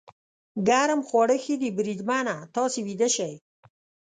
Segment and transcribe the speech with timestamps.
[0.67, 3.33] ګرم خواړه ښه دي، بریدمنه، تاسې ویده شئ.